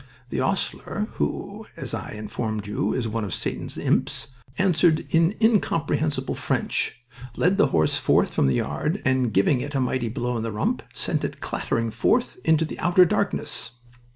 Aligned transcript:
"The 0.31 0.39
'ostler, 0.41 1.09
who, 1.17 1.67
as 1.77 1.93
I 1.93 2.13
informed 2.13 2.65
you, 2.65 2.91
is 2.91 3.07
one 3.07 3.23
of 3.23 3.35
Satan's 3.35 3.77
imps, 3.77 4.29
answered 4.57 5.05
in 5.13 5.35
incomprehensible 5.39 6.33
French, 6.33 6.99
led 7.35 7.57
the 7.57 7.67
horse 7.67 7.97
forth 7.99 8.33
from 8.33 8.47
the 8.47 8.55
yard, 8.55 8.99
and, 9.05 9.31
giving 9.31 9.61
it 9.61 9.75
a 9.75 9.79
mighty 9.79 10.09
blow 10.09 10.37
on 10.37 10.41
the 10.41 10.51
rump, 10.51 10.81
sent 10.95 11.23
it 11.23 11.39
clattering 11.39 11.91
forth 11.91 12.39
into 12.43 12.65
the 12.65 12.79
outer 12.79 13.05
darkness. 13.05 13.73